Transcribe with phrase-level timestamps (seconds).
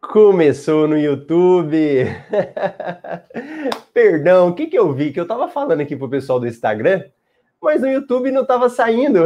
[0.00, 1.76] Começou no YouTube.
[3.92, 5.12] Perdão, o que, que eu vi?
[5.12, 7.04] Que eu tava falando aqui pro pessoal do Instagram,
[7.60, 9.24] mas no YouTube não tava saindo.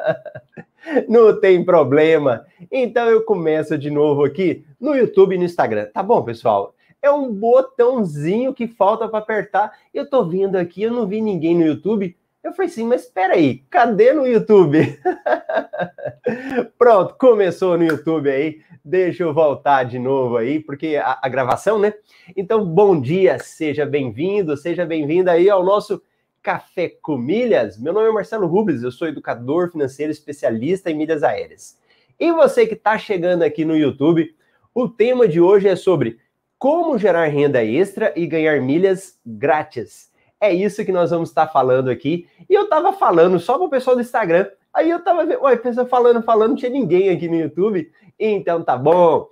[1.08, 2.46] não tem problema.
[2.72, 5.86] Então eu começo de novo aqui no YouTube e no Instagram.
[5.92, 6.74] Tá bom, pessoal?
[7.02, 9.72] É um botãozinho que falta para apertar.
[9.92, 12.16] Eu tô vendo aqui, eu não vi ninguém no YouTube.
[12.46, 14.78] Eu falei assim, mas espera aí, cadê no YouTube?
[16.78, 18.60] Pronto, começou no YouTube aí.
[18.84, 21.92] Deixa eu voltar de novo aí, porque a, a gravação, né?
[22.36, 26.00] Então, bom dia, seja bem-vindo, seja bem-vinda aí ao nosso
[26.40, 27.80] Café com Milhas.
[27.80, 31.76] Meu nome é Marcelo Rubles, eu sou educador financeiro especialista em milhas aéreas.
[32.16, 34.32] E você que está chegando aqui no YouTube,
[34.72, 36.20] o tema de hoje é sobre
[36.56, 40.14] como gerar renda extra e ganhar milhas grátis.
[40.40, 42.28] É isso que nós vamos estar falando aqui.
[42.48, 44.48] E eu estava falando só para o pessoal do Instagram.
[44.72, 47.90] Aí eu estava vendo, ué, pessoa falando, falando, não tinha ninguém aqui no YouTube.
[48.18, 49.28] Então tá bom.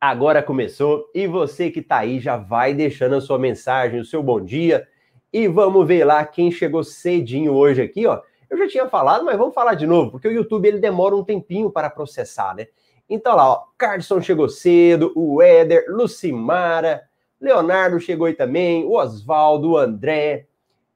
[0.00, 4.22] Agora começou e você que tá aí já vai deixando a sua mensagem, o seu
[4.22, 4.88] bom dia
[5.32, 8.20] e vamos ver lá quem chegou cedinho hoje aqui, ó.
[8.48, 11.22] Eu já tinha falado, mas vamos falar de novo, porque o YouTube ele demora um
[11.22, 12.66] tempinho para processar, né?
[13.08, 17.02] Então lá, ó, Carson chegou cedo, o Éder, Lucimara,
[17.40, 20.46] Leonardo chegou aí também, o Oswaldo, o André,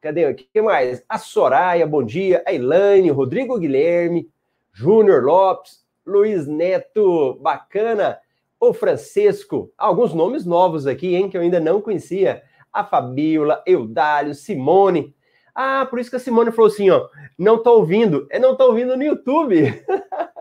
[0.01, 0.47] cadê aqui?
[0.53, 1.03] que mais?
[1.09, 4.29] A Soraya, bom dia, a Elaine, Rodrigo Guilherme,
[4.71, 8.19] Júnior Lopes, Luiz Neto, bacana.
[8.61, 12.43] O Francisco, alguns nomes novos aqui, hein, que eu ainda não conhecia.
[12.73, 15.15] A Fabíola, Eudálio, Simone.
[15.55, 17.09] Ah, por isso que a Simone falou assim, ó,
[17.39, 18.27] não tô ouvindo.
[18.31, 19.83] É, não tô ouvindo no YouTube.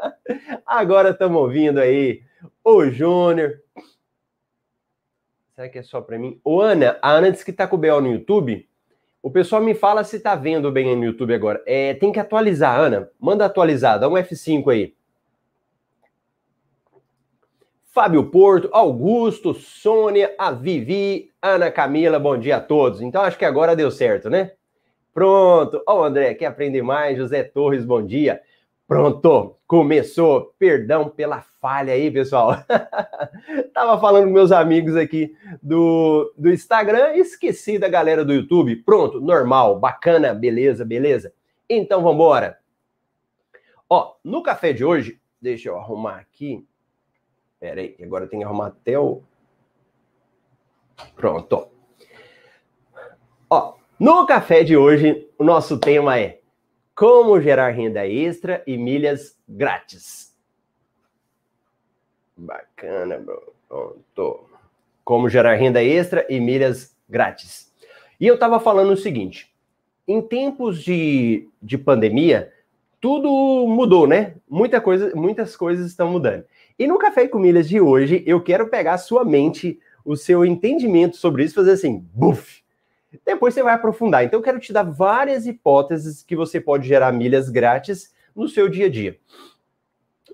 [0.65, 2.21] Agora estamos ouvindo aí.
[2.63, 3.62] O Júnior.
[5.55, 6.39] Será que é só para mim?
[6.43, 8.67] O Ana, a Ana disse que tá com o BO no YouTube.
[9.21, 11.61] O pessoal me fala se tá vendo bem no YouTube agora.
[11.67, 13.09] É, tem que atualizar, Ana.
[13.19, 14.95] Manda atualizar, dá um F5 aí.
[17.91, 23.01] Fábio Porto, Augusto, Sônia, a Vivi, Ana Camila, bom dia a todos.
[23.01, 24.53] Então acho que agora deu certo, né?
[25.13, 25.83] Pronto.
[25.88, 27.16] Ó, oh, André, quer aprender mais?
[27.16, 28.41] José Torres, bom dia.
[28.93, 30.53] Pronto, começou.
[30.59, 32.63] Perdão pela falha aí, pessoal.
[33.73, 38.75] Tava falando com meus amigos aqui do, do Instagram esqueci da galera do YouTube.
[38.83, 41.33] Pronto, normal, bacana, beleza, beleza.
[41.67, 42.59] Então vamos embora.
[43.89, 46.63] Ó, no café de hoje, deixa eu arrumar aqui.
[47.59, 49.23] Pera aí, agora tenho que arrumar até o.
[51.15, 51.67] Pronto.
[53.49, 56.42] Ó, no café de hoje, o nosso tema é
[56.95, 60.35] como gerar renda extra e milhas grátis.
[62.37, 63.53] Bacana, bro.
[63.67, 64.49] Pronto.
[65.03, 67.71] Como gerar renda extra e milhas grátis.
[68.19, 69.53] E eu estava falando o seguinte:
[70.07, 72.53] em tempos de, de pandemia,
[73.01, 73.29] tudo
[73.67, 74.35] mudou, né?
[74.49, 76.45] Muita coisa, muitas coisas estão mudando.
[76.77, 80.45] E no Café com Milhas de hoje, eu quero pegar a sua mente, o seu
[80.45, 82.62] entendimento sobre isso, fazer assim, buf!
[83.25, 84.24] Depois você vai aprofundar.
[84.24, 88.69] Então, eu quero te dar várias hipóteses que você pode gerar milhas grátis no seu
[88.69, 89.18] dia a dia.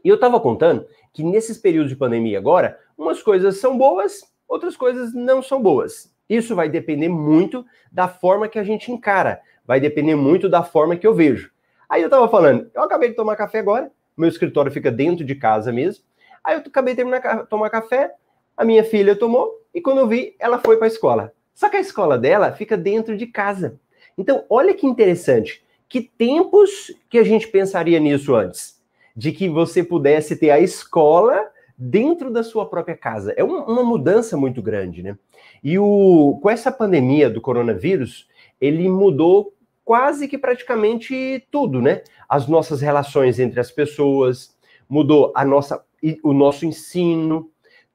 [0.04, 4.78] E eu estava contando que nesses períodos de pandemia agora, umas coisas são boas, outras
[4.78, 6.14] coisas não são boas.
[6.30, 10.96] Isso vai depender muito da forma que a gente encara, vai depender muito da forma
[10.96, 11.52] que eu vejo.
[11.90, 15.34] Aí eu estava falando, eu acabei de tomar café agora, meu escritório fica dentro de
[15.34, 16.04] casa mesmo,
[16.44, 18.14] Aí eu acabei de terminar, tomar café,
[18.56, 21.34] a minha filha tomou, e quando eu vi, ela foi para a escola.
[21.60, 23.78] Só que a escola dela fica dentro de casa.
[24.18, 25.62] Então, olha que interessante.
[25.90, 28.82] Que tempos que a gente pensaria nisso antes?
[29.14, 33.34] De que você pudesse ter a escola dentro da sua própria casa.
[33.36, 35.18] É uma mudança muito grande, né?
[35.62, 38.30] E o, com essa pandemia do coronavírus,
[38.62, 39.54] ele mudou
[39.84, 42.04] quase que praticamente tudo, né?
[42.30, 44.56] As nossas relações entre as pessoas,
[44.88, 45.84] mudou a nossa
[46.24, 47.52] o nosso ensino,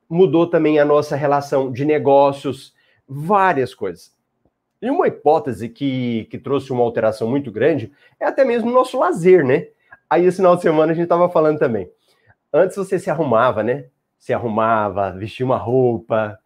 [0.06, 2.74] mudou também a nossa relação de negócios,
[3.09, 4.12] várias coisas.
[4.81, 8.98] E uma hipótese que, que trouxe uma alteração muito grande é até mesmo o nosso
[8.98, 9.69] lazer, né?
[10.09, 11.91] Aí, esse final de semana, a gente estava falando também.
[12.53, 13.87] Antes você se arrumava, né?
[14.19, 16.38] Se arrumava, vestia uma roupa,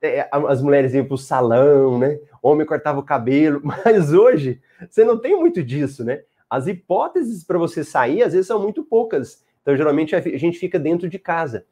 [0.00, 2.18] é, as mulheres iam para o salão, né?
[2.42, 6.22] Homem cortava o cabelo, mas hoje você não tem muito disso, né?
[6.48, 9.44] As hipóteses para você sair, às vezes, são muito poucas.
[9.62, 11.66] Então, geralmente, a gente fica dentro de casa.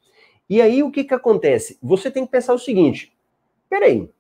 [0.48, 1.78] E aí, o que, que acontece?
[1.82, 3.12] Você tem que pensar o seguinte:
[3.68, 4.10] peraí,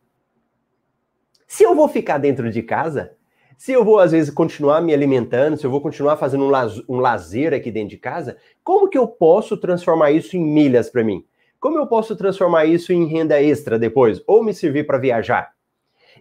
[1.48, 3.16] se eu vou ficar dentro de casa,
[3.56, 6.80] se eu vou, às vezes, continuar me alimentando, se eu vou continuar fazendo um, laz
[6.88, 11.02] um lazer aqui dentro de casa, como que eu posso transformar isso em milhas para
[11.02, 11.24] mim?
[11.58, 14.22] Como eu posso transformar isso em renda extra depois?
[14.28, 15.52] Ou me servir para viajar?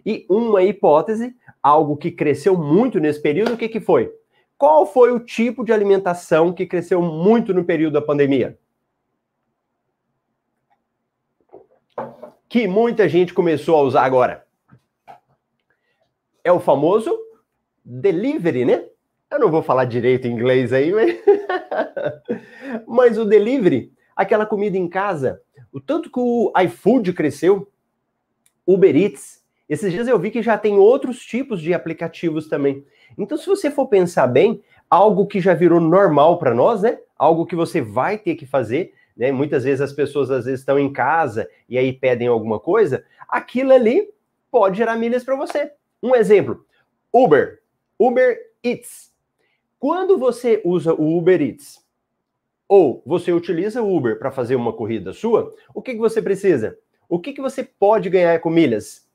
[0.04, 4.12] E uma hipótese, algo que cresceu muito nesse período, o que, que foi?
[4.56, 8.58] Qual foi o tipo de alimentação que cresceu muito no período da pandemia?
[12.48, 14.47] que muita gente começou a usar agora?
[16.48, 17.14] É o famoso
[17.84, 18.86] delivery, né?
[19.30, 21.14] Eu não vou falar direito em inglês aí, mas,
[22.88, 27.70] mas o delivery, aquela comida em casa, o tanto que o iFood cresceu,
[28.66, 32.82] Uber Eats, esses dias eu vi que já tem outros tipos de aplicativos também.
[33.18, 36.98] Então, se você for pensar bem, algo que já virou normal para nós, né?
[37.18, 39.30] Algo que você vai ter que fazer, né?
[39.30, 43.70] Muitas vezes as pessoas às vezes estão em casa e aí pedem alguma coisa, aquilo
[43.70, 44.08] ali
[44.50, 45.72] pode gerar milhas para você.
[46.02, 46.64] Um exemplo:
[47.12, 47.60] Uber,
[47.98, 49.12] Uber Eats.
[49.78, 51.84] Quando você usa o Uber Eats
[52.68, 56.78] ou você utiliza o Uber para fazer uma corrida sua, o que, que você precisa?
[57.08, 59.08] O que, que você pode ganhar com milhas?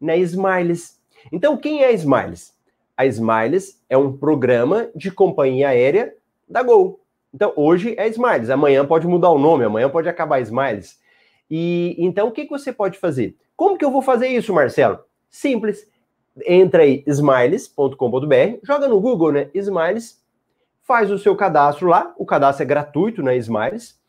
[0.00, 1.00] Na Smiles.
[1.32, 2.56] Então, quem é a Smiles?
[2.96, 6.14] A Smiles é um programa de companhia aérea
[6.48, 7.00] da Gol.
[7.34, 11.00] Então, hoje é Smiles, amanhã pode mudar o nome, amanhã pode acabar Smiles.
[11.50, 13.36] E então, o que, que você pode fazer?
[13.56, 15.00] Como que eu vou fazer isso, Marcelo?
[15.30, 15.88] Simples.
[16.46, 19.50] Entra aí, smiles.com.br, joga no Google, né?
[19.54, 20.22] Smiles,
[20.82, 24.00] faz o seu cadastro lá, o cadastro é gratuito na né, Smiles.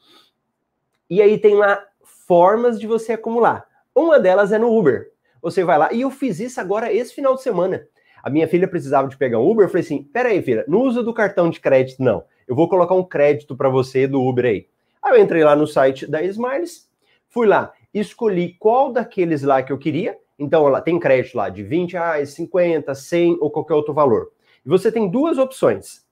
[1.09, 3.65] E aí tem lá formas de você acumular.
[3.93, 5.11] Uma delas é no Uber.
[5.41, 7.85] Você vai lá, e eu fiz isso agora esse final de semana.
[8.23, 11.03] A minha filha precisava de pegar um Uber, eu falei assim: peraí, filha, não usa
[11.03, 14.67] do cartão de crédito, não eu vou colocar um crédito para você do Uber aí.
[15.01, 16.89] Aí eu entrei lá no site da Smiles,
[17.29, 20.17] fui lá, escolhi qual daqueles lá que eu queria.
[20.37, 24.31] Então, ela tem crédito lá de 20 reais, 50, 100 ou qualquer outro valor.
[24.65, 26.05] E você tem duas opções.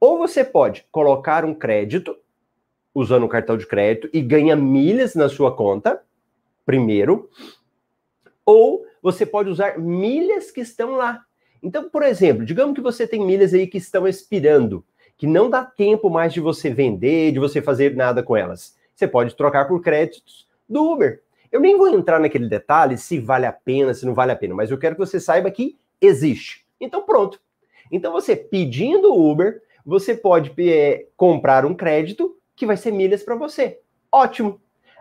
[0.00, 2.16] Ou você pode colocar um crédito
[2.94, 6.02] usando o cartão de crédito e ganha milhas na sua conta,
[6.64, 7.28] primeiro.
[8.44, 11.22] Ou você pode usar milhas que estão lá.
[11.62, 14.84] Então, por exemplo, digamos que você tem milhas aí que estão expirando
[15.16, 18.76] que não dá tempo mais de você vender, de você fazer nada com elas.
[18.94, 21.22] Você pode trocar por créditos do Uber.
[21.56, 24.54] Eu nem vou entrar naquele detalhe se vale a pena, se não vale a pena,
[24.54, 26.66] mas eu quero que você saiba que existe.
[26.78, 27.40] Então, pronto.
[27.90, 33.22] Então, você pedindo o Uber, você pode é, comprar um crédito que vai ser milhas
[33.22, 33.80] para você.
[34.12, 34.60] Ótimo.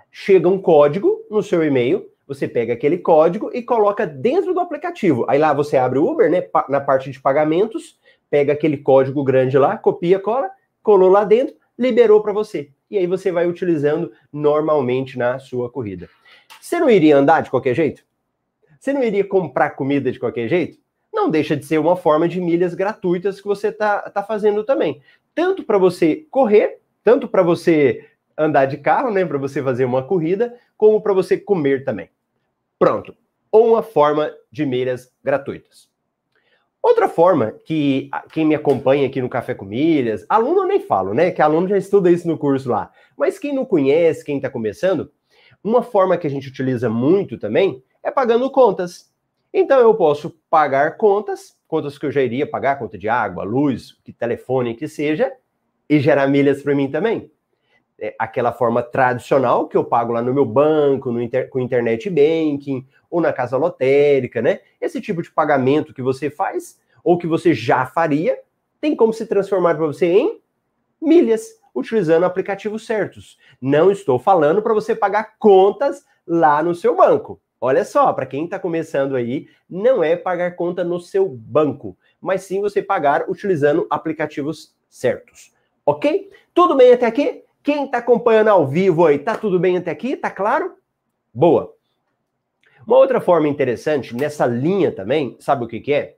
[0.10, 5.26] Chega um código no seu e-mail, você pega aquele código e coloca dentro do aplicativo.
[5.28, 8.00] Aí lá você abre o Uber, né, na parte de pagamentos,
[8.30, 10.50] pega aquele código grande lá, copia, cola,
[10.82, 12.70] colou lá dentro, liberou para você.
[12.90, 16.10] E aí você vai utilizando normalmente na sua corrida.
[16.62, 18.04] Você não iria andar de qualquer jeito?
[18.80, 20.78] Você não iria comprar comida de qualquer jeito?
[21.12, 25.02] Não deixa de ser uma forma de milhas gratuitas que você está tá fazendo também.
[25.34, 28.06] Tanto para você correr, tanto para você
[28.38, 32.10] andar de carro, né, para você fazer uma corrida, como para você comer também.
[32.78, 33.16] Pronto.
[33.52, 35.90] Ou uma forma de milhas gratuitas.
[36.86, 41.16] Outra forma que quem me acompanha aqui no Café com Milhas, aluno eu nem falo,
[41.16, 41.32] né?
[41.32, 42.92] Que aluno já estuda isso no curso lá.
[43.18, 45.12] Mas quem não conhece, quem está começando,
[45.64, 49.12] uma forma que a gente utiliza muito também é pagando contas.
[49.52, 53.98] Então eu posso pagar contas, contas que eu já iria pagar, conta de água, luz,
[54.20, 55.34] telefone que seja,
[55.90, 57.32] e gerar milhas para mim também.
[58.00, 62.12] É aquela forma tradicional que eu pago lá no meu banco, no inter, com internet
[62.12, 62.86] banking,
[63.16, 64.60] ou na casa lotérica, né?
[64.82, 68.38] Esse tipo de pagamento que você faz, ou que você já faria,
[68.82, 70.42] tem como se transformar para você em
[71.02, 73.40] milhas, utilizando aplicativos certos.
[73.62, 77.40] Não estou falando para você pagar contas lá no seu banco.
[77.62, 82.42] Olha só, para quem está começando aí, não é pagar conta no seu banco, mas
[82.42, 85.54] sim você pagar utilizando aplicativos certos.
[85.86, 86.30] Ok?
[86.54, 87.46] Tudo bem até aqui?
[87.64, 90.18] Quem está acompanhando ao vivo aí, tá tudo bem até aqui?
[90.18, 90.76] Tá claro?
[91.34, 91.75] Boa.
[92.86, 96.18] Uma outra forma interessante nessa linha também, sabe o que, que é?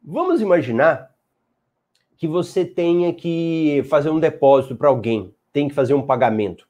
[0.00, 1.12] Vamos imaginar
[2.16, 6.68] que você tenha que fazer um depósito para alguém, tem que fazer um pagamento.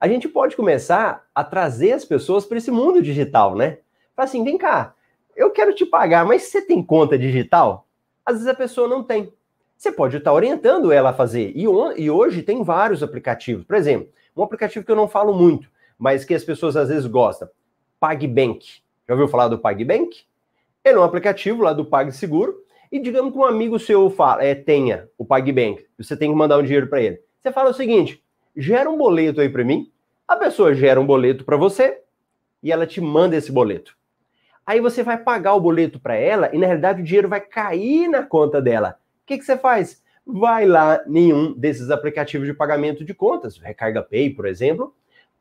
[0.00, 3.78] A gente pode começar a trazer as pessoas para esse mundo digital, né?
[4.14, 4.94] Fala assim, vem cá,
[5.34, 7.86] eu quero te pagar, mas você tem conta digital?
[8.24, 9.32] Às vezes a pessoa não tem.
[9.76, 11.52] Você pode estar orientando ela a fazer.
[11.54, 13.64] E, e hoje tem vários aplicativos.
[13.64, 17.06] Por exemplo, um aplicativo que eu não falo muito, mas que as pessoas às vezes
[17.06, 17.48] gostam.
[17.98, 18.82] PagBank.
[19.08, 20.24] Já ouviu falar do PagBank?
[20.84, 22.62] Ele é um aplicativo lá do PagSeguro.
[22.92, 26.58] E digamos que um amigo seu fala, é, tenha o PagBank, você tem que mandar
[26.58, 27.20] um dinheiro para ele.
[27.42, 28.22] Você fala o seguinte:
[28.56, 29.90] gera um boleto aí para mim.
[30.28, 32.00] A pessoa gera um boleto para você
[32.62, 33.96] e ela te manda esse boleto.
[34.64, 38.08] Aí você vai pagar o boleto para ela e na realidade o dinheiro vai cair
[38.08, 38.98] na conta dela.
[39.22, 40.02] O que, que você faz?
[40.26, 44.94] Vai lá em um desses aplicativos de pagamento de contas, Recarga Pay, por exemplo,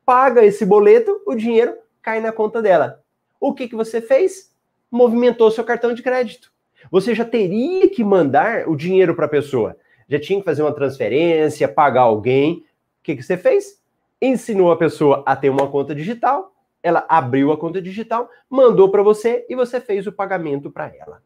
[0.05, 3.01] paga esse boleto, o dinheiro cai na conta dela.
[3.39, 4.53] O que, que você fez?
[4.91, 6.51] Movimentou seu cartão de crédito.
[6.91, 9.75] Você já teria que mandar o dinheiro para a pessoa.
[10.07, 12.63] Já tinha que fazer uma transferência, pagar alguém.
[12.99, 13.83] O que, que você fez?
[14.21, 19.03] ensinou a pessoa a ter uma conta digital, ela abriu a conta digital, mandou para
[19.03, 21.21] você e você fez o pagamento para ela.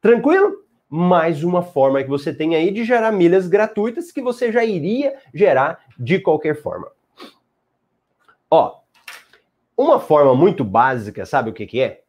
[0.00, 0.64] Tranquilo?
[0.88, 5.16] Mais uma forma que você tem aí de gerar milhas gratuitas que você já iria
[5.34, 6.90] gerar de qualquer forma.
[8.50, 8.78] Ó,
[9.76, 12.02] uma forma muito básica, sabe o que, que é?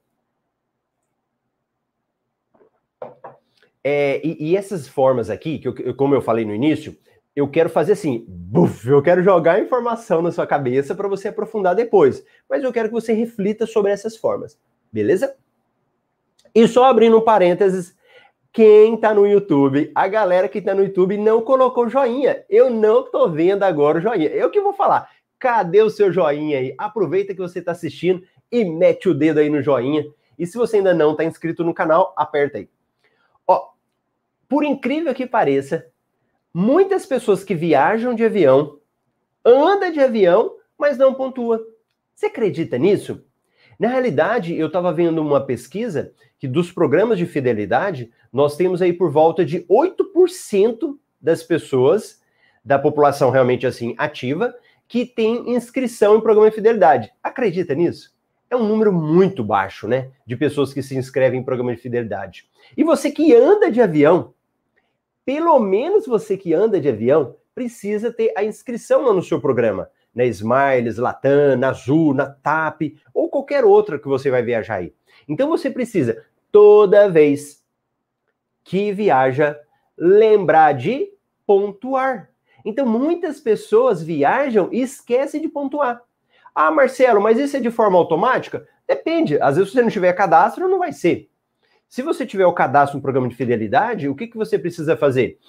[3.84, 6.98] é e, e, essas formas aqui, que eu, como eu falei no início,
[7.36, 11.76] eu quero fazer assim, buf, eu quero jogar informação na sua cabeça para você aprofundar
[11.76, 12.24] depois.
[12.50, 14.58] Mas eu quero que você reflita sobre essas formas,
[14.92, 15.36] beleza?
[16.56, 17.96] E só abrindo um parênteses,
[18.52, 22.44] quem tá no YouTube, a galera que tá no YouTube não colocou joinha.
[22.50, 24.30] Eu não tô vendo agora o joinha.
[24.30, 25.10] Eu que vou falar.
[25.38, 26.76] Cadê o seu joinha aí?
[26.78, 30.06] Aproveita que você tá assistindo e mete o dedo aí no joinha.
[30.38, 32.68] E se você ainda não tá inscrito no canal, aperta aí.
[33.48, 33.70] Ó,
[34.48, 35.88] por incrível que pareça,
[36.54, 38.80] muitas pessoas que viajam de avião,
[39.46, 41.62] anda de avião, mas não pontua.
[42.16, 43.24] Você acredita nisso?
[43.78, 48.94] Na realidade, eu estava vendo uma pesquisa que dos programas de fidelidade, nós temos aí
[48.94, 52.22] por volta de 8% das pessoas,
[52.64, 54.56] da população realmente assim ativa,
[54.88, 57.12] que tem inscrição em programa de fidelidade.
[57.22, 58.18] Acredita nisso?
[58.50, 60.10] É um número muito baixo, né?
[60.26, 62.48] De pessoas que se inscrevem em programa de fidelidade.
[62.76, 64.34] E você que anda de avião,
[65.24, 69.90] pelo menos você que anda de avião precisa ter a inscrição lá no seu programa,
[70.16, 74.94] na Smiles, Latam, na Azul, na TAP ou qualquer outra que você vai viajar aí.
[75.28, 77.64] Então você precisa toda vez
[78.64, 79.60] que viaja
[79.98, 81.10] lembrar de
[81.46, 82.30] pontuar.
[82.64, 86.02] Então muitas pessoas viajam e esquecem de pontuar.
[86.54, 88.68] Ah, Marcelo, mas isso é de forma automática?
[88.88, 89.40] Depende.
[89.42, 91.30] Às vezes, se você não tiver cadastro, não vai ser.
[91.88, 95.40] Se você tiver o cadastro no programa de fidelidade, o que, que você precisa fazer?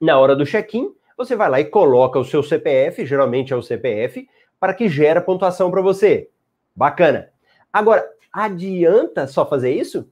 [0.00, 3.62] Na hora do check-in, você vai lá e coloca o seu CPF, geralmente é o
[3.62, 4.28] CPF,
[4.60, 6.28] para que gere pontuação para você.
[6.74, 7.30] Bacana.
[7.72, 8.08] Agora,
[8.44, 10.10] adianta só fazer isso?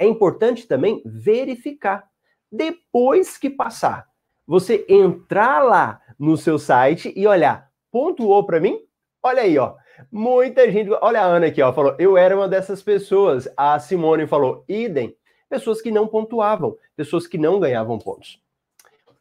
[0.00, 2.08] É importante também verificar.
[2.50, 4.06] Depois que passar,
[4.46, 8.78] você entrar lá no seu site e olhar, pontuou para mim?
[9.22, 9.74] Olha aí, ó.
[10.10, 10.90] Muita gente.
[11.00, 13.48] Olha a Ana aqui, ó, falou: eu era uma dessas pessoas.
[13.56, 15.16] A Simone falou: idem.
[15.48, 18.40] Pessoas que não pontuavam, pessoas que não ganhavam pontos.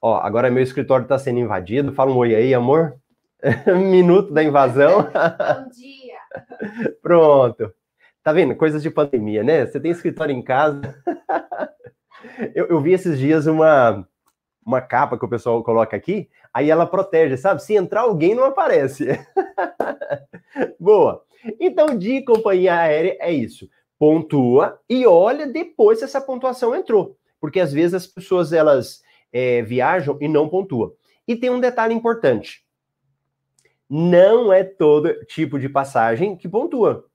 [0.01, 1.93] Ó, agora meu escritório está sendo invadido.
[1.93, 2.95] Fala um oi aí, amor.
[3.67, 5.03] Minuto da invasão.
[5.03, 6.17] Bom dia.
[7.03, 7.73] Pronto.
[8.23, 8.55] Tá vendo?
[8.55, 9.65] Coisas de pandemia, né?
[9.65, 10.81] Você tem escritório em casa.
[12.53, 14.07] eu, eu vi esses dias uma,
[14.65, 17.63] uma capa que o pessoal coloca aqui, aí ela protege, sabe?
[17.63, 19.07] Se entrar alguém, não aparece.
[20.79, 21.23] Boa.
[21.59, 23.67] Então, de companhia aérea é isso.
[23.97, 27.17] Pontua e olha depois se essa pontuação entrou.
[27.39, 29.01] Porque às vezes as pessoas elas
[29.33, 30.93] é, viajam e não pontuam.
[31.27, 32.63] E tem um detalhe importante.
[33.89, 37.05] Não é todo tipo de passagem que pontua.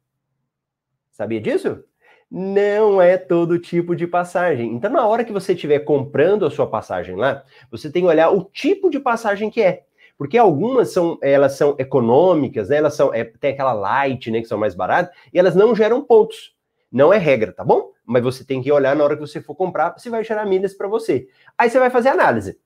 [1.16, 1.82] Sabia disso?
[2.30, 4.74] Não é todo tipo de passagem.
[4.74, 8.28] Então, na hora que você estiver comprando a sua passagem lá, você tem que olhar
[8.28, 9.84] o tipo de passagem que é.
[10.18, 12.76] Porque algumas são, elas são econômicas, né?
[12.76, 16.04] Elas são, é, tem aquela light, né, que são mais baratas, e elas não geram
[16.04, 16.54] pontos.
[16.92, 17.92] Não é regra, tá bom?
[18.04, 20.74] Mas você tem que olhar na hora que você for comprar se vai gerar milhas
[20.74, 21.28] para você.
[21.56, 22.60] Aí você vai fazer análise.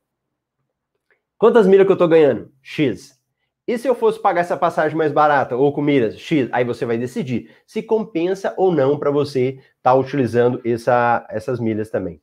[1.39, 2.53] Quantas milhas que eu tô ganhando?
[2.61, 3.20] X.
[3.71, 6.85] E se eu fosse pagar essa passagem mais barata ou com milhas X, aí você
[6.85, 12.21] vai decidir se compensa ou não para você estar tá utilizando essa, essas milhas também.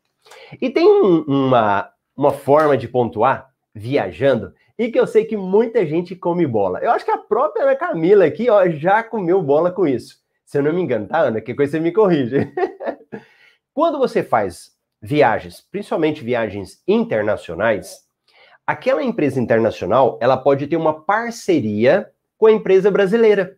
[0.62, 5.86] E tem um, uma, uma forma de pontuar viajando e que eu sei que muita
[5.86, 6.80] gente come bola.
[6.80, 10.18] Eu acho que a própria Camila aqui, ó, já comeu bola com isso.
[10.46, 11.39] Se eu não me engano, tá, Ana?
[11.39, 12.51] Que coisa você me corrige.
[13.74, 18.06] Quando você faz viagens, principalmente viagens internacionais,
[18.68, 23.58] aquela empresa internacional, ela pode ter uma parceria com a empresa brasileira.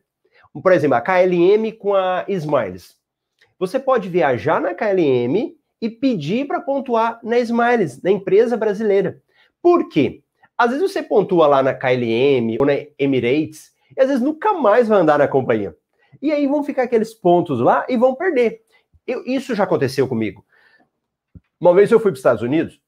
[0.54, 2.96] Por exemplo, a KLM com a Smiles.
[3.58, 9.20] Você pode viajar na KLM e pedir para pontuar na Smiles, na empresa brasileira.
[9.62, 10.22] Por quê?
[10.56, 14.88] Às vezes você pontua lá na KLM ou na Emirates e às vezes nunca mais
[14.88, 15.76] vai andar na companhia.
[16.22, 18.62] E aí vão ficar aqueles pontos lá e vão perder.
[19.08, 20.46] Eu, isso já aconteceu comigo.
[21.60, 22.80] Uma vez eu fui para os Estados Unidos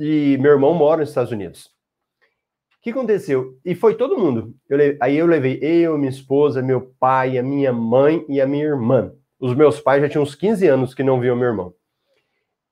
[0.00, 1.66] e meu irmão mora nos Estados Unidos.
[1.66, 3.58] O que aconteceu?
[3.62, 4.54] E foi todo mundo.
[4.66, 8.64] Eu, aí eu levei eu, minha esposa, meu pai, a minha mãe e a minha
[8.64, 9.12] irmã.
[9.38, 11.74] Os meus pais já tinham uns 15 anos que não viam meu irmão.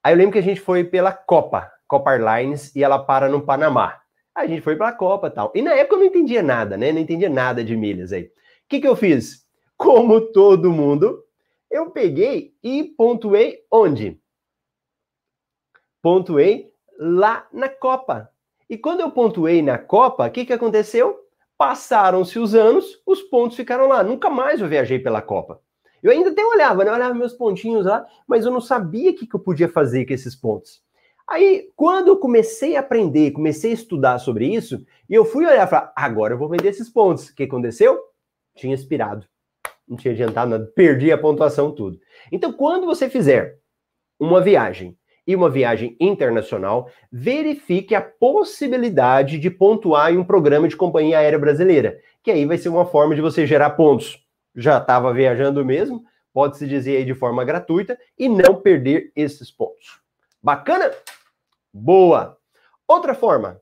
[0.02, 3.42] Aí eu lembro que a gente foi pela Copa, Copa Airlines, e ela para no
[3.42, 4.00] Panamá.
[4.34, 5.52] A gente foi para a Copa tal.
[5.54, 6.90] E na época eu não entendia nada, né?
[6.90, 8.22] Não entendia nada de milhas aí.
[8.22, 8.30] O
[8.70, 9.46] que, que eu fiz?
[9.76, 11.22] Como todo mundo,
[11.70, 14.18] eu peguei e pontuei onde?
[16.00, 18.28] Pontuei lá na Copa.
[18.68, 21.18] E quando eu pontuei na Copa, o que, que aconteceu?
[21.56, 24.02] Passaram-se os anos, os pontos ficaram lá.
[24.02, 25.60] Nunca mais eu viajei pela Copa.
[26.02, 26.90] Eu ainda até olhava, né?
[26.90, 30.06] Eu olhava meus pontinhos lá, mas eu não sabia o que, que eu podia fazer
[30.06, 30.82] com esses pontos.
[31.26, 35.66] Aí, quando eu comecei a aprender, comecei a estudar sobre isso, e eu fui olhar
[35.66, 37.28] e falar, agora eu vou vender esses pontos.
[37.28, 37.98] O que aconteceu?
[38.54, 39.26] Tinha expirado.
[39.86, 41.98] Não tinha adiantado nada, perdi a pontuação tudo.
[42.30, 43.58] Então, quando você fizer
[44.18, 44.96] uma viagem
[45.28, 51.38] e uma viagem internacional, verifique a possibilidade de pontuar em um programa de companhia aérea
[51.38, 54.26] brasileira, que aí vai ser uma forma de você gerar pontos.
[54.56, 60.00] Já estava viajando mesmo, pode-se dizer aí de forma gratuita, e não perder esses pontos.
[60.42, 60.90] Bacana?
[61.70, 62.38] Boa!
[62.86, 63.60] Outra forma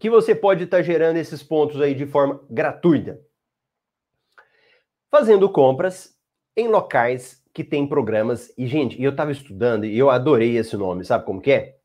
[0.00, 3.20] que você pode estar tá gerando esses pontos aí de forma gratuita.
[5.10, 6.16] Fazendo compras
[6.56, 8.52] em locais que tem programas.
[8.58, 11.76] E, gente, eu estava estudando e eu adorei esse nome, sabe como que é?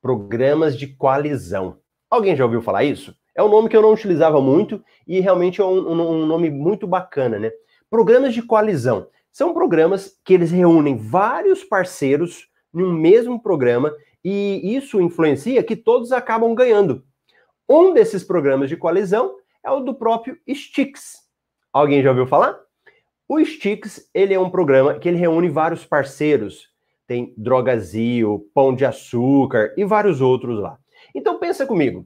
[0.00, 1.76] Programas de coalizão.
[2.08, 3.14] Alguém já ouviu falar isso?
[3.34, 6.48] É um nome que eu não utilizava muito e realmente é um, um, um nome
[6.48, 7.50] muito bacana, né?
[7.90, 9.08] Programas de coalizão.
[9.30, 15.76] São programas que eles reúnem vários parceiros em um mesmo programa e isso influencia que
[15.76, 17.04] todos acabam ganhando.
[17.68, 21.18] Um desses programas de coalizão é o do próprio Stix.
[21.70, 22.58] Alguém já ouviu falar?
[23.30, 26.68] O Stix, ele é um programa que ele reúne vários parceiros.
[27.06, 30.76] Tem Drogazil, Pão de Açúcar e vários outros lá.
[31.14, 32.04] Então pensa comigo.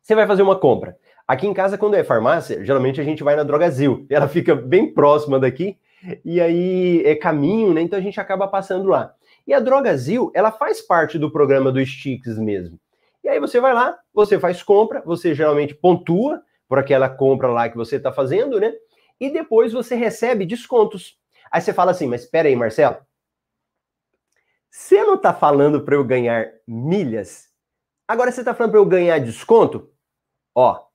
[0.00, 0.96] Você vai fazer uma compra.
[1.28, 4.06] Aqui em casa, quando é farmácia, geralmente a gente vai na Drogazil.
[4.08, 5.76] Ela fica bem próxima daqui
[6.24, 7.82] e aí é caminho, né?
[7.82, 9.12] Então a gente acaba passando lá.
[9.46, 12.80] E a Drogazil, ela faz parte do programa do Stix mesmo.
[13.22, 17.68] E aí você vai lá, você faz compra, você geralmente pontua por aquela compra lá
[17.68, 18.72] que você está fazendo, né?
[19.20, 21.18] E depois você recebe descontos.
[21.50, 22.96] Aí você fala assim, mas espera aí, Marcelo.
[24.70, 27.50] Você não está falando para eu ganhar milhas?
[28.08, 29.90] Agora você está falando para eu ganhar desconto?
[30.54, 30.86] Ó,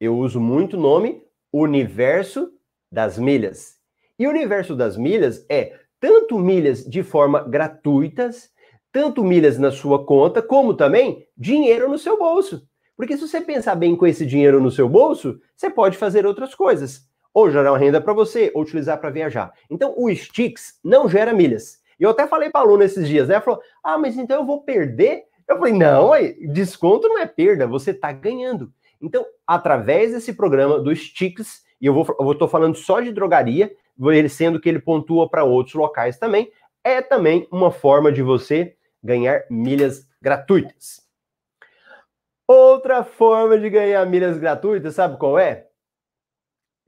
[0.00, 2.52] eu uso muito o nome Universo
[2.90, 3.78] das Milhas.
[4.18, 8.50] E o Universo das Milhas é tanto milhas de forma gratuitas,
[8.92, 12.68] tanto milhas na sua conta, como também dinheiro no seu bolso.
[12.96, 16.54] Porque se você pensar bem com esse dinheiro no seu bolso, você pode fazer outras
[16.54, 17.08] coisas.
[17.34, 19.52] Ou gerar uma renda para você, ou utilizar para viajar.
[19.68, 21.82] Então, o Stix não gera milhas.
[22.00, 23.40] Eu até falei para aluno esses dias, né?
[23.40, 25.24] Falou, ah, mas então eu vou perder?
[25.46, 26.12] Eu falei, não,
[26.52, 28.72] desconto não é perda, você está ganhando.
[29.00, 33.70] Então, através desse programa do Stix, e eu vou estou falando só de drogaria,
[34.00, 36.50] ele sendo que ele pontua para outros locais também,
[36.82, 41.02] é também uma forma de você ganhar milhas gratuitas.
[42.46, 45.66] Outra forma de ganhar milhas gratuitas, sabe qual é?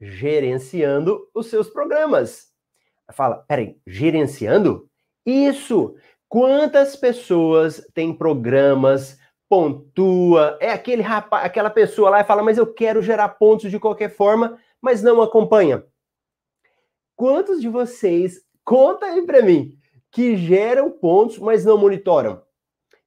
[0.00, 2.48] Gerenciando os seus programas.
[3.12, 4.88] Fala, peraí, gerenciando?
[5.24, 5.94] Isso!
[6.28, 12.72] Quantas pessoas têm programas, pontua, é aquele rapaz, aquela pessoa lá e fala, mas eu
[12.72, 15.84] quero gerar pontos de qualquer forma, mas não acompanha.
[17.14, 19.78] Quantos de vocês, conta aí para mim,
[20.10, 22.42] que geram pontos, mas não monitoram?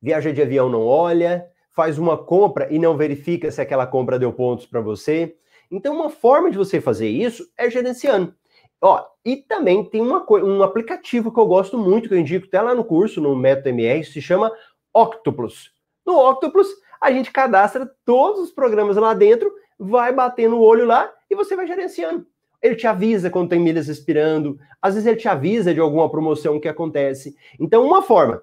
[0.02, 4.32] Viaja de avião, não olha, faz uma compra e não verifica se aquela compra deu
[4.32, 5.36] pontos para você.
[5.71, 8.34] Então, uma forma de você fazer isso é gerenciando.
[8.82, 12.62] Ó, e também tem uma, um aplicativo que eu gosto muito, que eu indico até
[12.62, 14.51] lá no curso, no Método MR, se chama
[14.93, 15.71] Octopus.
[16.05, 16.67] No Octopus,
[17.01, 21.55] a gente cadastra todos os programas lá dentro, vai batendo o olho lá e você
[21.55, 22.25] vai gerenciando.
[22.62, 26.60] Ele te avisa quando tem milhas expirando, às vezes ele te avisa de alguma promoção
[26.60, 27.36] que acontece.
[27.60, 28.41] Então, uma forma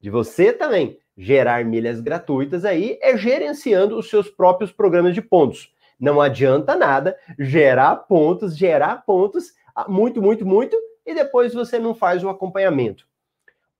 [0.00, 5.72] de você também gerar milhas gratuitas aí é gerenciando os seus próprios programas de pontos.
[6.00, 11.94] Não adianta nada gerar pontos, gerar pontos, ah, muito, muito, muito, e depois você não
[11.94, 13.06] faz o acompanhamento.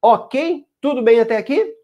[0.02, 0.66] Ok?
[0.80, 1.74] Tudo bem até aqui?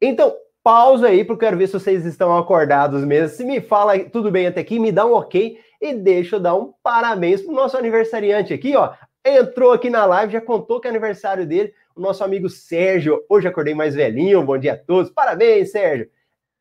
[0.00, 3.36] Então, pausa aí, porque eu quero ver se vocês estão acordados mesmo.
[3.36, 6.54] Se me fala tudo bem até aqui, me dá um ok e deixa eu dar
[6.54, 8.94] um parabéns pro nosso aniversariante aqui, ó.
[9.24, 13.22] Entrou aqui na live, já contou que é aniversário dele, o nosso amigo Sérgio.
[13.28, 15.10] Hoje acordei mais velhinho, bom dia a todos.
[15.10, 16.08] Parabéns, Sérgio.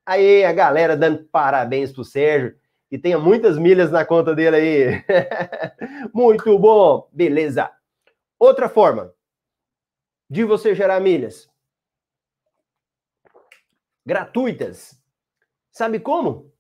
[0.06, 2.56] Aí, a galera dando parabéns pro Sérgio.
[2.92, 5.04] E tenha muitas milhas na conta dele aí.
[6.14, 7.08] Muito bom.
[7.12, 7.72] Beleza.
[8.38, 9.14] Outra forma
[10.30, 11.50] de você gerar milhas
[14.06, 15.00] gratuitas.
[15.72, 16.52] Sabe como?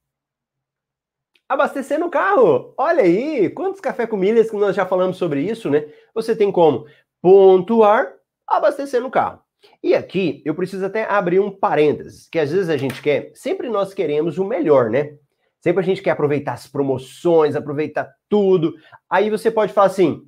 [1.51, 2.73] abastecer no carro.
[2.77, 5.85] Olha aí, quantos café com milhas que nós já falamos sobre isso, né?
[6.13, 6.85] Você tem como
[7.21, 8.13] pontuar,
[8.47, 9.41] abastecer no carro.
[9.83, 13.69] E aqui eu preciso até abrir um parênteses, que às vezes a gente quer, sempre
[13.69, 15.17] nós queremos o melhor, né?
[15.61, 18.75] Sempre a gente quer aproveitar as promoções, aproveitar tudo.
[19.07, 20.27] Aí você pode falar assim: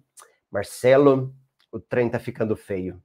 [0.52, 1.34] Marcelo,
[1.72, 3.02] o trem tá ficando feio.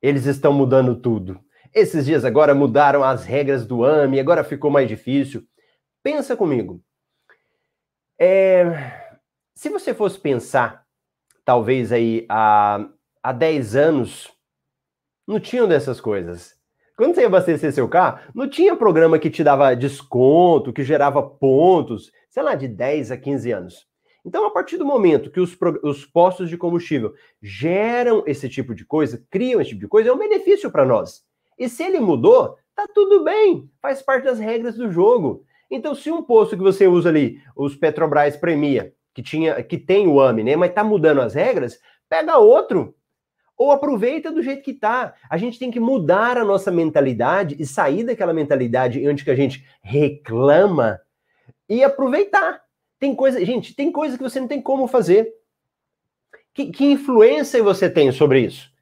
[0.00, 1.38] Eles estão mudando tudo.
[1.72, 5.46] Esses dias agora mudaram as regras do AMI, agora ficou mais difícil.
[6.02, 6.82] Pensa comigo.
[8.18, 9.10] É,
[9.54, 10.86] se você fosse pensar,
[11.44, 12.88] talvez aí há,
[13.22, 14.28] há 10 anos,
[15.26, 16.59] não tinham dessas coisas.
[16.96, 21.22] Quando você ia abastecer seu carro, não tinha programa que te dava desconto, que gerava
[21.22, 23.90] pontos, sei lá, de 10 a 15 anos.
[24.24, 28.84] Então, a partir do momento que os, os postos de combustível geram esse tipo de
[28.84, 31.22] coisa, criam esse tipo de coisa, é um benefício para nós.
[31.58, 35.44] E se ele mudou, tá tudo bem, faz parte das regras do jogo.
[35.70, 40.06] Então, se um posto que você usa ali, os Petrobras Premia, que tinha, que tem
[40.06, 42.94] o AMI, né, mas tá mudando as regras, pega outro.
[43.60, 45.12] Ou aproveita do jeito que tá.
[45.28, 49.34] A gente tem que mudar a nossa mentalidade e sair daquela mentalidade onde que a
[49.34, 50.98] gente reclama
[51.68, 52.62] e aproveitar.
[52.98, 55.30] Tem coisa, gente, tem coisa que você não tem como fazer.
[56.54, 58.72] Que, que influência você tem sobre isso?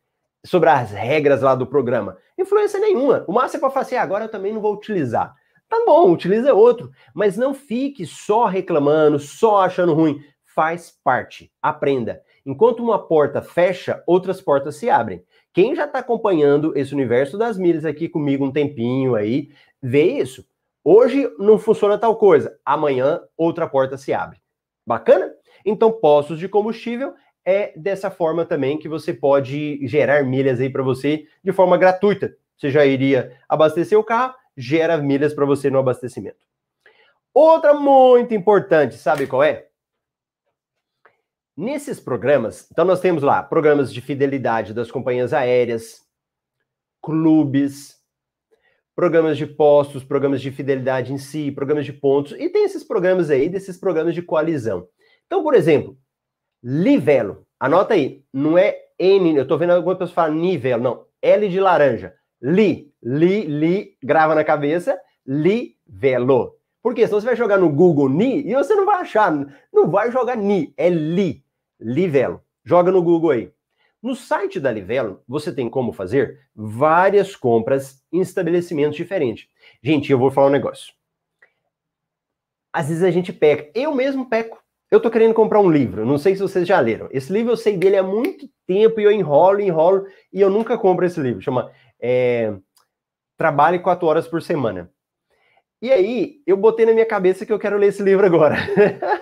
[0.47, 2.17] Sobre as regras lá do programa?
[2.39, 3.25] Influência nenhuma.
[3.27, 5.35] O máximo é para falar assim, ah, agora eu também não vou utilizar.
[5.69, 6.93] Tá bom, utiliza outro.
[7.13, 10.21] Mas não fique só reclamando, só achando ruim.
[10.55, 11.51] Faz parte.
[11.61, 12.23] Aprenda.
[12.49, 15.23] Enquanto uma porta fecha, outras portas se abrem.
[15.53, 19.51] Quem já está acompanhando esse universo das milhas aqui comigo um tempinho aí,
[19.83, 20.47] vê isso.
[20.83, 24.41] Hoje não funciona tal coisa, amanhã outra porta se abre.
[24.87, 25.31] Bacana?
[25.63, 27.13] Então, postos de combustível
[27.45, 32.35] é dessa forma também que você pode gerar milhas aí para você de forma gratuita.
[32.57, 36.47] Você já iria abastecer o carro, gera milhas para você no abastecimento.
[37.35, 39.68] Outra muito importante, sabe qual é?
[41.61, 46.03] Nesses programas, então nós temos lá programas de fidelidade das companhias aéreas,
[47.03, 47.97] clubes,
[48.95, 53.29] programas de postos, programas de fidelidade em si, programas de pontos, e tem esses programas
[53.29, 54.87] aí, desses programas de coalizão.
[55.27, 55.99] Então, por exemplo,
[56.63, 61.49] Livelo, anota aí, não é N, eu tô vendo algumas pessoas falar Nivelo, não, L
[61.49, 66.55] de laranja, Li, Li, Li, grava na cabeça, Livelo.
[66.81, 67.05] Por quê?
[67.05, 69.33] Senão você vai jogar no Google Ni e você não vai achar,
[69.73, 71.45] não vai jogar Ni, é Li,
[71.81, 72.43] Livelo.
[72.65, 73.53] Joga no Google aí.
[74.03, 79.49] No site da Livelo, você tem como fazer várias compras em estabelecimentos diferentes.
[79.83, 80.93] Gente, eu vou falar um negócio.
[82.73, 83.71] Às vezes a gente peca.
[83.75, 84.63] Eu mesmo peco.
[84.91, 87.09] Eu tô querendo comprar um livro, não sei se vocês já leram.
[87.11, 90.79] Esse livro eu sei dele há muito tempo e eu enrolo, enrolo e eu nunca
[90.79, 91.43] compro esse livro.
[91.43, 92.55] Chama é,
[93.39, 94.91] Trabalhe quatro horas por semana.
[95.81, 98.57] E aí, eu botei na minha cabeça que eu quero ler esse livro agora.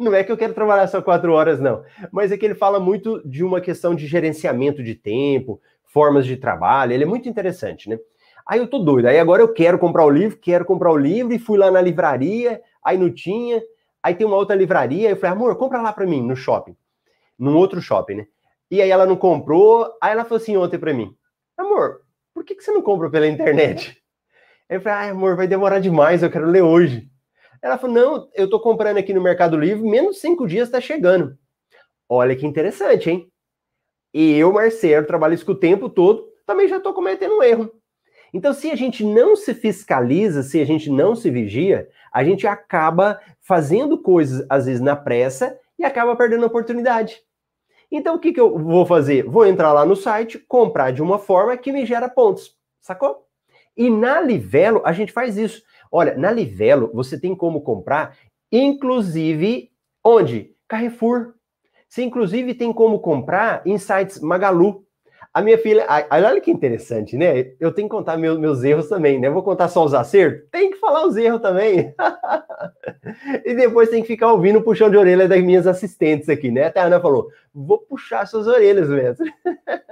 [0.00, 1.84] não é que eu quero trabalhar só quatro horas, não.
[2.10, 6.36] Mas é que ele fala muito de uma questão de gerenciamento de tempo, formas de
[6.36, 6.92] trabalho.
[6.92, 7.98] Ele é muito interessante, né?
[8.46, 9.06] Aí eu tô doido.
[9.06, 11.80] Aí agora eu quero comprar o livro, quero comprar o livro, e fui lá na
[11.80, 13.62] livraria, aí não tinha.
[14.02, 16.74] Aí tem uma outra livraria, eu falei, amor, compra lá para mim, no shopping.
[17.38, 18.26] Num outro shopping, né?
[18.70, 21.14] E aí ela não comprou, aí ela falou assim ontem para mim,
[21.58, 24.00] amor, por que, que você não compra pela internet?
[24.68, 27.09] Eu falei, ah, amor, vai demorar demais, eu quero ler hoje.
[27.62, 31.36] Ela falou: não, eu tô comprando aqui no Mercado Livre, menos cinco dias está chegando.
[32.08, 33.30] Olha que interessante, hein?
[34.12, 37.70] E eu, Marcelo, trabalho isso o tempo todo, também já estou cometendo um erro.
[38.32, 42.46] Então, se a gente não se fiscaliza, se a gente não se vigia, a gente
[42.46, 47.20] acaba fazendo coisas, às vezes, na pressa e acaba perdendo a oportunidade.
[47.90, 49.24] Então, o que, que eu vou fazer?
[49.24, 53.26] Vou entrar lá no site, comprar de uma forma que me gera pontos, sacou?
[53.76, 55.62] E na Livelo, a gente faz isso.
[55.90, 58.16] Olha, na Livelo você tem como comprar,
[58.52, 59.70] inclusive,
[60.04, 60.54] onde?
[60.68, 61.34] Carrefour.
[61.88, 64.84] Você inclusive tem como comprar em sites Magalu.
[65.34, 67.52] A minha filha, olha que interessante, né?
[67.60, 69.30] Eu tenho que contar meus, meus erros também, né?
[69.30, 70.48] vou contar só os acertos?
[70.50, 71.94] Tem que falar os erros também.
[73.44, 76.64] e depois tem que ficar ouvindo o puxão de orelha das minhas assistentes aqui, né?
[76.64, 79.24] Até a Ana falou: vou puxar suas orelhas mesmo.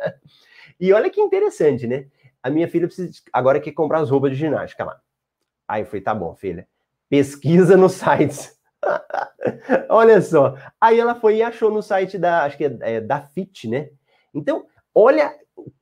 [0.80, 2.06] e olha que interessante, né?
[2.42, 5.00] A minha filha precisa agora quer comprar as roupas de ginástica lá.
[5.68, 6.66] Aí eu falei, tá bom, filha.
[7.10, 8.56] Pesquisa nos sites.
[9.88, 10.56] olha só.
[10.80, 13.90] Aí ela foi e achou no site da, acho que é, é da Fit, né?
[14.34, 15.34] Então, olha,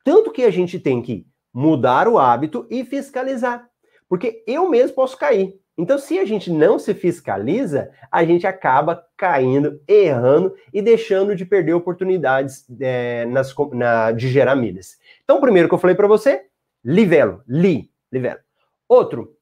[0.05, 3.69] tanto que a gente tem que mudar o hábito e fiscalizar.
[4.09, 5.59] Porque eu mesmo posso cair.
[5.79, 11.45] Então, se a gente não se fiscaliza, a gente acaba caindo, errando e deixando de
[11.45, 14.97] perder oportunidades é, nas, na, de gerar milhas.
[15.23, 16.47] Então, primeiro que eu falei para você,
[16.83, 18.41] livelo, li, livelo.
[18.89, 19.36] Outro,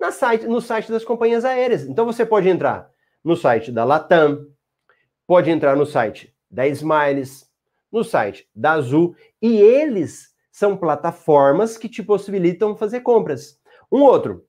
[0.00, 1.84] na site, no site das companhias aéreas.
[1.84, 2.90] Então você pode entrar
[3.22, 4.46] no site da Latam,
[5.26, 7.48] pode entrar no site da Smiles,
[7.92, 13.60] no site da Azul, e eles são plataformas que te possibilitam fazer compras.
[13.92, 14.46] Um outro,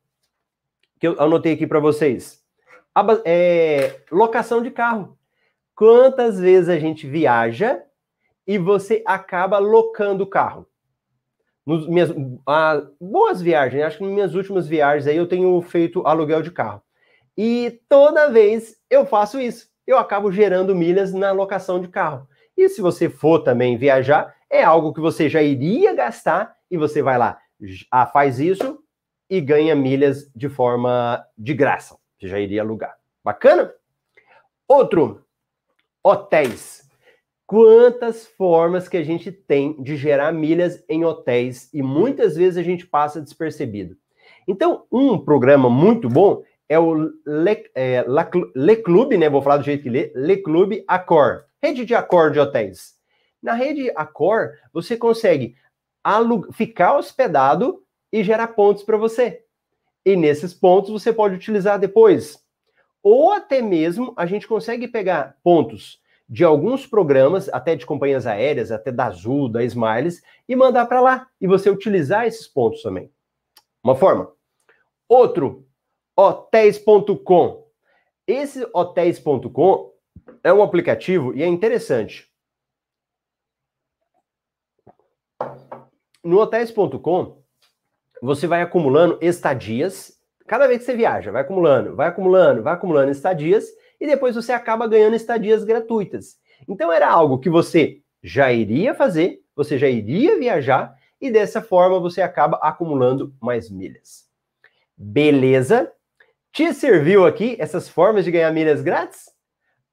[0.99, 2.41] que eu anotei aqui para vocês,
[3.25, 5.17] é locação de carro.
[5.75, 7.83] Quantas vezes a gente viaja
[8.47, 10.67] e você acaba locando o carro?
[11.65, 12.11] Nos minhas
[12.47, 16.51] ah, boas viagens, acho que nas minhas últimas viagens aí eu tenho feito aluguel de
[16.51, 16.81] carro.
[17.37, 19.69] E toda vez eu faço isso.
[19.85, 22.27] Eu acabo gerando milhas na locação de carro.
[22.57, 27.01] E se você for também viajar, é algo que você já iria gastar e você
[27.01, 27.39] vai lá,
[27.89, 28.79] ah, faz isso
[29.29, 31.97] e ganha milhas de forma de graça.
[32.19, 32.97] Você já iria alugar.
[33.23, 33.73] Bacana?
[34.67, 35.25] Outro,
[36.03, 36.80] hotéis.
[37.51, 42.63] Quantas formas que a gente tem de gerar milhas em hotéis e muitas vezes a
[42.63, 43.97] gente passa despercebido.
[44.47, 48.05] Então, um programa muito bom é o Le, é,
[48.55, 49.29] Le Club, né?
[49.29, 52.93] Vou falar do jeito que lê, Le Club Accor, rede de Accor de hotéis.
[53.43, 55.57] Na rede Accor, você consegue
[56.53, 57.83] ficar hospedado
[58.13, 59.43] e gerar pontos para você.
[60.05, 62.41] E nesses pontos você pode utilizar depois.
[63.03, 66.00] Ou até mesmo a gente consegue pegar pontos
[66.31, 71.01] de alguns programas, até de companhias aéreas, até da Azul, da Smiles, e mandar para
[71.01, 71.27] lá.
[71.41, 73.11] E você utilizar esses pontos também.
[73.83, 74.31] Uma forma.
[75.09, 75.67] Outro,
[76.15, 77.67] hotéis.com.
[78.25, 79.93] Esse hotéis.com
[80.41, 82.31] é um aplicativo e é interessante.
[86.23, 87.43] No hotéis.com,
[88.21, 90.17] você vai acumulando estadias.
[90.47, 93.65] Cada vez que você viaja, vai acumulando, vai acumulando, vai acumulando estadias
[94.01, 96.39] e depois você acaba ganhando estadias gratuitas.
[96.67, 101.99] Então era algo que você já iria fazer, você já iria viajar e dessa forma
[101.99, 104.27] você acaba acumulando mais milhas.
[104.97, 105.91] Beleza?
[106.51, 109.29] Te serviu aqui essas formas de ganhar milhas grátis?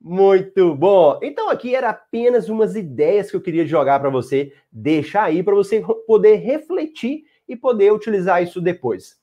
[0.01, 1.18] Muito bom!
[1.23, 5.55] Então aqui era apenas umas ideias que eu queria jogar para você, deixar aí para
[5.55, 9.18] você poder refletir e poder utilizar isso depois.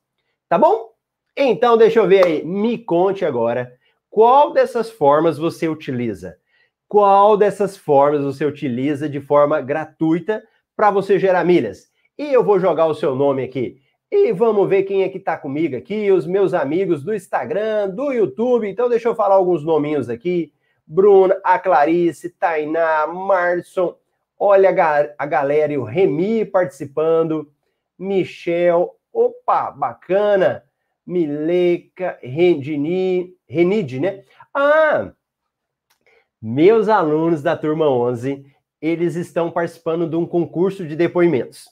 [0.47, 0.91] Tá bom?
[1.35, 3.75] Então deixa eu ver aí, me conte agora
[4.15, 6.37] qual dessas formas você utiliza.
[6.87, 10.41] Qual dessas formas você utiliza de forma gratuita
[10.73, 11.89] para você gerar milhas?
[12.17, 13.77] E eu vou jogar o seu nome aqui.
[14.09, 18.13] E vamos ver quem é que está comigo aqui, os meus amigos do Instagram, do
[18.13, 18.69] YouTube.
[18.69, 20.53] Então, deixa eu falar alguns nominhos aqui.
[20.87, 23.97] Bruna, a Clarice, Tainá, Marson,
[24.39, 24.69] olha
[25.17, 27.51] a, galera e o Remy participando,
[27.99, 30.63] Michel, opa, bacana,
[31.05, 34.23] Mileca, Rendini, Renide, né?
[34.53, 35.11] Ah,
[36.41, 38.45] meus alunos da turma 11,
[38.81, 41.67] eles estão participando de um concurso de depoimentos.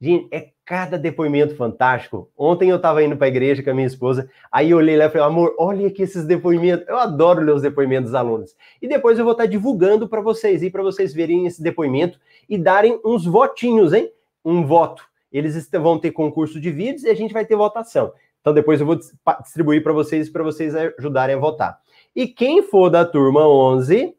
[0.00, 2.30] Gente, é cada depoimento fantástico.
[2.36, 5.06] Ontem eu estava indo para a igreja com a minha esposa, aí eu olhei lá
[5.06, 6.86] e falei, amor, olha aqui esses depoimentos.
[6.86, 8.54] Eu adoro ler os depoimentos dos alunos.
[8.80, 12.20] E depois eu vou estar tá divulgando para vocês, e para vocês verem esse depoimento
[12.48, 14.12] e darem uns votinhos, hein?
[14.44, 15.04] Um voto.
[15.32, 18.12] Eles vão ter concurso de vídeos e a gente vai ter votação.
[18.48, 18.96] Então depois eu vou
[19.42, 21.78] distribuir para vocês, para vocês ajudarem a votar.
[22.16, 24.16] E quem for da turma 11,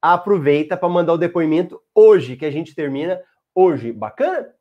[0.00, 3.20] aproveita para mandar o depoimento hoje, que a gente termina
[3.54, 3.92] hoje.
[3.92, 4.54] Bacana?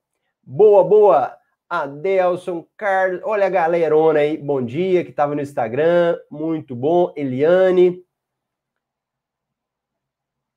[0.43, 1.37] Boa, boa.
[1.69, 7.13] Adelson, Carlos, olha a galerona aí, bom dia, que estava no Instagram, muito bom.
[7.15, 8.03] Eliane.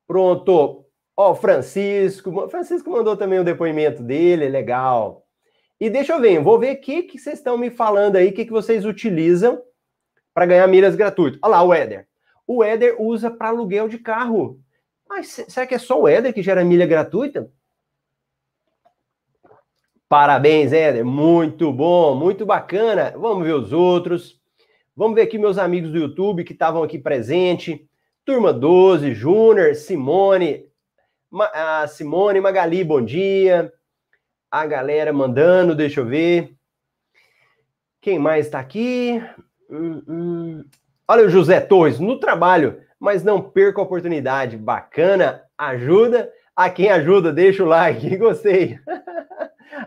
[0.09, 0.85] Pronto.
[1.17, 5.24] Ó, Francisco, Francisco mandou também o depoimento dele, legal.
[5.81, 8.33] E deixa eu ver, vou ver o que, que vocês estão me falando aí, o
[8.33, 9.61] que, que vocês utilizam
[10.33, 11.39] para ganhar milhas gratuitas.
[11.43, 12.07] Olha lá, o Éder.
[12.47, 14.61] O Éder usa para aluguel de carro.
[15.09, 17.51] Mas será que é só o Éder que gera milha gratuita?
[20.09, 21.05] Parabéns, Éder.
[21.05, 23.13] Muito bom, muito bacana.
[23.17, 24.41] Vamos ver os outros.
[24.97, 27.89] Vamos ver aqui meus amigos do YouTube que estavam aqui presente.
[28.25, 30.67] Turma 12, Júnior, Simone,
[31.31, 33.73] Ma a Simone, Magali, bom dia.
[34.55, 36.55] A galera mandando, deixa eu ver.
[38.01, 39.21] Quem mais está aqui?
[39.69, 40.65] Hum, hum.
[41.09, 44.57] Olha o José Torres, no trabalho, mas não perca a oportunidade.
[44.57, 46.33] Bacana, ajuda.
[46.55, 48.79] A quem ajuda, deixa o like, gostei.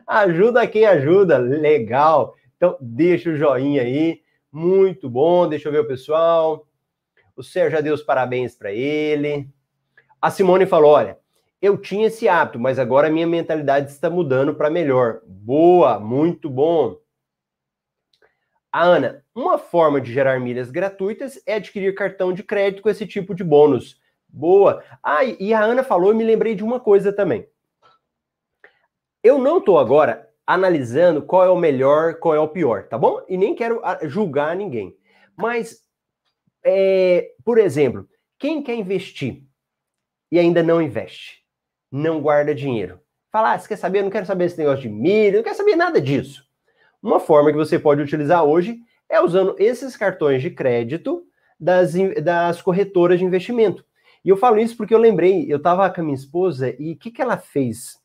[0.05, 2.35] ajuda quem ajuda, legal.
[2.57, 4.19] Então, deixa o joinha aí,
[4.51, 5.47] muito bom.
[5.47, 6.67] Deixa eu ver o pessoal.
[7.37, 9.47] O Sérgio já deu os parabéns para ele.
[10.21, 11.17] A Simone falou: olha,
[11.61, 15.21] eu tinha esse hábito, mas agora a minha mentalidade está mudando para melhor.
[15.25, 16.97] Boa, muito bom.
[18.71, 23.07] A Ana, uma forma de gerar milhas gratuitas é adquirir cartão de crédito com esse
[23.07, 23.99] tipo de bônus.
[24.27, 24.83] Boa.
[25.01, 27.47] Ah, e a Ana falou, eu me lembrei de uma coisa também.
[29.23, 33.21] Eu não estou agora analisando qual é o melhor, qual é o pior, tá bom?
[33.27, 34.95] E nem quero ah, julgar ninguém.
[35.35, 35.81] Mas,
[36.63, 38.07] é, por exemplo,
[38.39, 39.43] quem quer investir
[40.31, 41.36] e ainda não investe,
[41.91, 42.99] não guarda dinheiro.
[43.31, 43.99] Fala, ah, você quer saber?
[43.99, 46.43] Eu não quero saber esse negócio de milho, não quero saber nada disso.
[47.01, 51.23] Uma forma que você pode utilizar hoje é usando esses cartões de crédito
[51.59, 53.85] das, das corretoras de investimento.
[54.23, 56.97] E eu falo isso porque eu lembrei, eu estava com a minha esposa e o
[56.97, 57.97] que, que ela fez?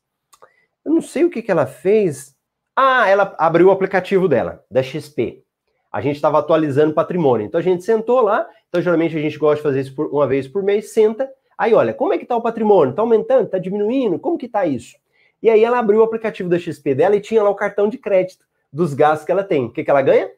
[0.85, 2.35] Eu não sei o que, que ela fez.
[2.75, 5.43] Ah, ela abriu o aplicativo dela, da XP.
[5.91, 7.45] A gente estava atualizando patrimônio.
[7.45, 8.47] Então a gente sentou lá.
[8.67, 10.91] Então geralmente a gente gosta de fazer isso por, uma vez por mês.
[10.91, 11.29] Senta.
[11.57, 12.91] Aí olha, como é que está o patrimônio?
[12.91, 13.45] Está aumentando?
[13.45, 14.19] Está diminuindo?
[14.19, 14.95] Como que está isso?
[15.41, 17.97] E aí ela abriu o aplicativo da XP dela e tinha lá o cartão de
[17.97, 19.65] crédito dos gastos que ela tem.
[19.65, 20.29] O que, que ela ganha?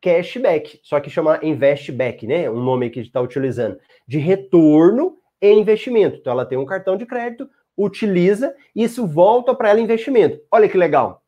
[0.00, 0.80] Cashback.
[0.82, 2.50] Só que chama Investback, né?
[2.50, 3.78] Um nome que está utilizando.
[4.06, 6.16] De retorno e investimento.
[6.16, 10.40] Então ela tem um cartão de crédito, utiliza e isso volta para ela investimento.
[10.50, 11.22] Olha que legal.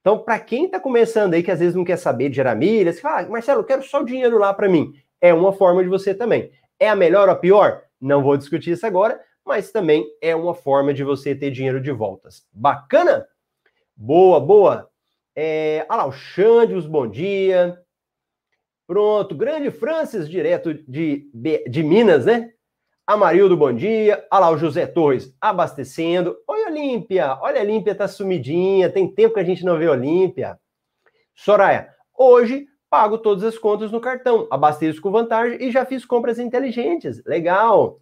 [0.00, 2.98] Então, para quem está começando aí, que às vezes não quer saber de gerar milhas,
[2.98, 4.92] fala, ah, Marcelo, eu quero só o dinheiro lá para mim.
[5.20, 6.50] É uma forma de você também.
[6.78, 7.84] É a melhor ou a pior?
[8.02, 11.92] Não vou discutir isso agora, mas também é uma forma de você ter dinheiro de
[11.92, 12.44] voltas.
[12.52, 13.24] Bacana?
[13.94, 14.90] Boa, boa.
[15.36, 17.78] É, olha lá, o Xandios, bom dia.
[18.88, 21.30] Pronto, grande Francis, direto de,
[21.70, 22.50] de Minas, né?
[23.06, 24.26] Amarildo, bom dia.
[24.32, 26.36] Olha lá o José Torres abastecendo.
[26.48, 27.38] Oi, Olímpia.
[27.40, 28.90] Olha, a Olímpia tá sumidinha.
[28.90, 30.58] Tem tempo que a gente não vê Olímpia.
[31.36, 31.88] Soraya,
[32.18, 37.24] hoje pago todas as contas no cartão, abasteço com vantagem e já fiz compras inteligentes.
[37.24, 37.98] Legal.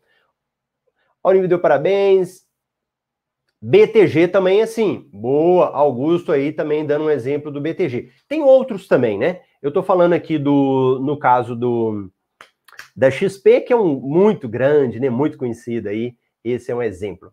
[1.23, 2.45] Olímpia deu parabéns.
[3.63, 5.09] BTG também assim.
[5.13, 5.69] Boa.
[5.69, 8.11] Augusto aí também dando um exemplo do BTG.
[8.27, 9.43] Tem outros também, né?
[9.63, 12.11] Eu tô falando aqui do, no caso do
[12.97, 16.17] da XP, que é um muito grande, né, muito conhecido aí.
[16.43, 17.33] Esse é um exemplo.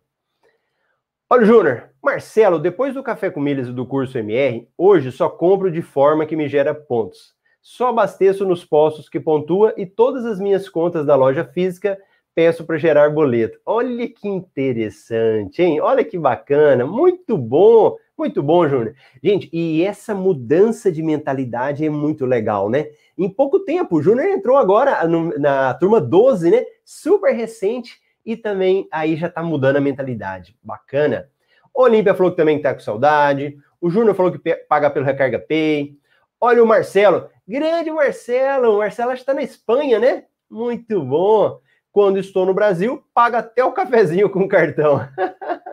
[1.28, 5.72] Olha, Júnior, Marcelo, depois do Café com Milhas e do curso MR, hoje só compro
[5.72, 7.36] de forma que me gera pontos.
[7.70, 11.98] Só abasteço nos postos que pontua e todas as minhas contas da loja física
[12.34, 13.60] peço para gerar boleto.
[13.64, 15.78] Olha que interessante, hein?
[15.78, 18.94] Olha que bacana, muito bom, muito bom, Júnior.
[19.22, 22.86] Gente, e essa mudança de mentalidade é muito legal, né?
[23.18, 25.06] Em pouco tempo, o Júnior entrou agora
[25.38, 26.64] na turma 12, né?
[26.86, 30.56] Super recente e também aí já tá mudando a mentalidade.
[30.62, 31.28] Bacana.
[31.74, 33.58] Olímpia falou que também tá com saudade.
[33.78, 35.98] O Júnior falou que paga pelo Recarga Pay.
[36.40, 37.28] Olha o Marcelo.
[37.48, 38.76] Grande Marcelo.
[38.76, 40.24] Marcelo está na Espanha, né?
[40.50, 41.58] Muito bom.
[41.90, 45.00] Quando estou no Brasil, paga até o cafezinho com cartão.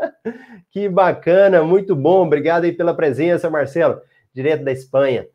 [0.71, 2.25] que bacana, muito bom.
[2.25, 3.99] Obrigado aí pela presença, Marcelo,
[4.33, 5.27] direto da Espanha.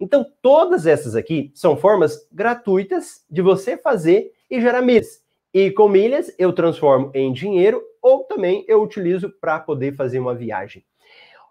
[0.00, 5.22] Então, todas essas aqui são formas gratuitas de você fazer e gerar milhas.
[5.54, 10.34] E com milhas eu transformo em dinheiro ou também eu utilizo para poder fazer uma
[10.34, 10.84] viagem.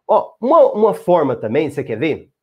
[0.06, 2.35] Ó, uma, uma forma também, você quer ver?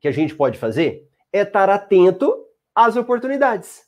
[0.00, 2.34] Que a gente pode fazer é estar atento
[2.74, 3.82] às oportunidades.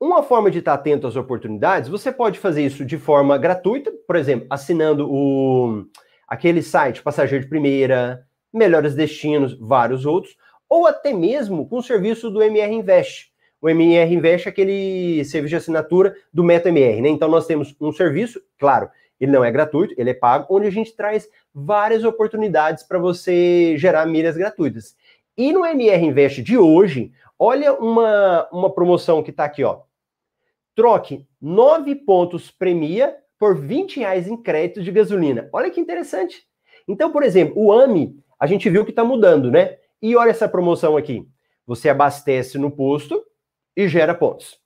[0.00, 4.14] Uma forma de estar atento às oportunidades, você pode fazer isso de forma gratuita, por
[4.14, 5.84] exemplo, assinando o,
[6.26, 10.36] aquele site Passageiro de Primeira, Melhores Destinos, vários outros,
[10.68, 13.32] ou até mesmo com o serviço do MR Invest.
[13.60, 17.08] O MR Invest é aquele serviço de assinatura do MetaMR, né?
[17.08, 18.88] Então nós temos um serviço, claro,
[19.18, 23.76] ele não é gratuito, ele é pago, onde a gente traz várias oportunidades para você
[23.76, 24.96] gerar milhas gratuitas.
[25.38, 29.82] E no MR Invest de hoje, olha uma, uma promoção que está aqui, ó.
[30.74, 35.48] Troque 9 pontos premia por 20 reais em crédito de gasolina.
[35.52, 36.42] Olha que interessante.
[36.88, 39.78] Então, por exemplo, o AMI a gente viu que está mudando, né?
[40.02, 41.24] E olha essa promoção aqui.
[41.64, 43.24] Você abastece no posto
[43.76, 44.58] e gera pontos.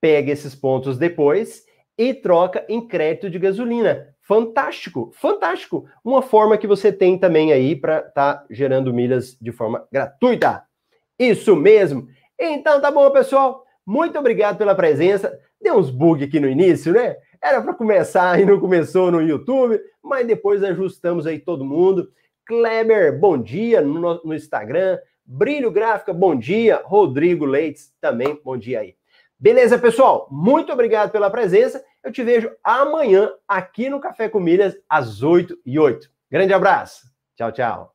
[0.00, 1.64] Pega esses pontos depois
[1.96, 4.11] e troca em crédito de gasolina.
[4.22, 5.84] Fantástico, fantástico.
[6.04, 10.62] Uma forma que você tem também aí para estar tá gerando milhas de forma gratuita.
[11.18, 12.06] Isso mesmo.
[12.38, 13.64] Então tá bom, pessoal.
[13.84, 15.36] Muito obrigado pela presença.
[15.60, 17.16] Deu uns bug aqui no início, né?
[17.42, 22.08] Era para começar e não começou no YouTube, mas depois ajustamos aí todo mundo.
[22.46, 24.98] Kleber, bom dia no, no Instagram.
[25.24, 26.80] Brilho Gráfica, bom dia.
[26.84, 28.94] Rodrigo Leites, também, bom dia aí.
[29.42, 30.28] Beleza, pessoal?
[30.30, 31.84] Muito obrigado pela presença.
[32.00, 36.08] Eu te vejo amanhã aqui no Café com Milhas, às 8 e 8.
[36.30, 37.10] Grande abraço.
[37.36, 37.91] Tchau, tchau.